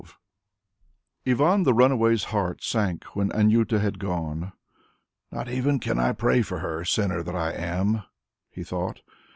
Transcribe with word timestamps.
XII 0.01 0.13
Ivan 1.33 1.61
the 1.61 1.75
Runaway's 1.75 2.23
heart 2.33 2.63
sank 2.63 3.15
when 3.15 3.29
Anjuta 3.33 3.79
had 3.79 3.99
gone. 3.99 4.51
"Not 5.31 5.47
even 5.47 5.79
can 5.79 5.99
I 5.99 6.11
pray 6.11 6.41
for 6.41 6.57
her, 6.57 6.83
sinner 6.83 7.21
that 7.21 7.35
I 7.35 7.51
am!" 7.53 8.01
he 8.49 8.63
thought. 8.63 9.01